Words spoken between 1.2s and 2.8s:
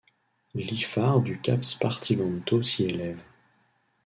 du cap Spartivento